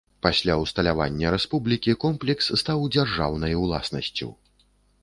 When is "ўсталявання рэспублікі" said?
0.61-1.95